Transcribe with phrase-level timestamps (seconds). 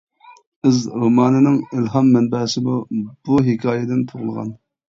[0.69, 2.81] «ئىز» رومانىنىڭ ئىلھام مەنبەسىمۇ
[3.29, 4.55] بۇ ھېكايىدىن تۇغۇلغان.